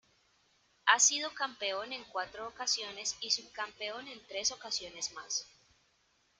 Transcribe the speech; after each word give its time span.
Ha 0.87 0.97
sido 0.97 1.31
campeón 1.35 1.93
en 1.93 2.03
cuatro 2.05 2.47
ocasiones 2.47 3.15
y 3.21 3.29
subcampeón 3.29 4.07
en 4.07 4.19
tres 4.27 4.51
ocasiones 4.51 5.13
más. 5.13 5.45